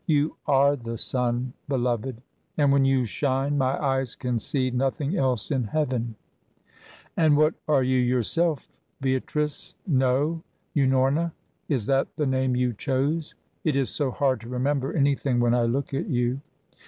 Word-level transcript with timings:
"You 0.07 0.35
are 0.47 0.75
the 0.75 0.97
sun, 0.97 1.53
beloved, 1.67 2.23
and 2.57 2.71
when 2.71 2.85
you 2.85 3.05
shine, 3.05 3.55
my 3.55 3.77
eyes 3.79 4.15
can 4.15 4.39
see 4.39 4.71
nothing 4.71 5.15
else 5.15 5.51
in 5.51 5.65
heaven." 5.65 6.15
"And 7.15 7.37
what 7.37 7.53
are 7.67 7.83
you 7.83 7.99
yourself 7.99 8.67
Beatrice 8.99 9.75
no, 9.85 10.41
Unorna 10.75 11.33
is 11.69 11.85
that 11.85 12.07
the 12.15 12.25
name 12.25 12.55
you 12.55 12.73
chose? 12.73 13.35
It 13.63 13.75
is 13.75 13.91
so 13.91 14.09
hard 14.09 14.41
to 14.41 14.49
remember 14.49 14.91
anything 14.91 15.39
when 15.39 15.53
I 15.53 15.65
look 15.65 15.93
at 15.93 16.07
you." 16.07 16.41